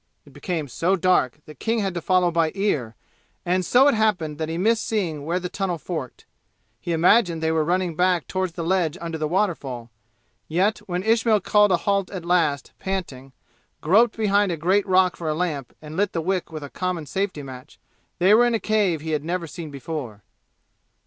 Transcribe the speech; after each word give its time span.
It 0.25 0.33
became 0.33 0.67
so 0.67 0.95
dark 0.95 1.41
that 1.45 1.59
King 1.59 1.77
had 1.77 1.93
to 1.93 2.01
follow 2.01 2.31
by 2.31 2.51
ear, 2.55 2.95
and 3.45 3.63
so 3.63 3.87
it 3.87 3.93
happened 3.93 4.39
that 4.39 4.49
he 4.49 4.57
missed 4.57 4.83
seeing 4.87 5.25
where 5.27 5.39
the 5.39 5.47
tunnel 5.47 5.77
forked. 5.77 6.25
He 6.79 6.91
imagined 6.91 7.39
they 7.43 7.51
were 7.51 7.63
running 7.63 7.95
back 7.95 8.25
toward 8.25 8.49
the 8.53 8.63
ledge 8.63 8.97
under 8.99 9.19
the 9.19 9.27
waterfall; 9.27 9.91
yet, 10.47 10.79
when 10.89 11.03
Ismail 11.03 11.41
called 11.41 11.71
a 11.71 11.77
halt 11.85 12.09
at 12.09 12.25
last, 12.25 12.73
panting, 12.79 13.31
groped 13.79 14.17
behind 14.17 14.51
a 14.51 14.57
great 14.57 14.87
rock 14.87 15.15
for 15.15 15.29
a 15.29 15.35
lamp 15.35 15.71
and 15.83 15.95
lit 15.95 16.13
the 16.13 16.19
wick 16.21 16.51
with 16.51 16.63
a 16.63 16.71
common 16.71 17.05
safety 17.05 17.43
match, 17.43 17.77
they 18.17 18.33
were 18.33 18.47
in 18.47 18.55
a 18.55 18.59
cave 18.59 19.01
he 19.01 19.11
had 19.11 19.23
never 19.23 19.45
seen 19.45 19.69
before. 19.69 20.23